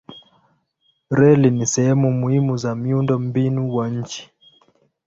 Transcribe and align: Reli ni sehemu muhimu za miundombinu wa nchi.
Reli 1.17 1.51
ni 1.51 1.65
sehemu 1.65 2.11
muhimu 2.11 2.57
za 2.57 2.75
miundombinu 2.75 3.75
wa 3.75 3.89
nchi. 3.89 4.29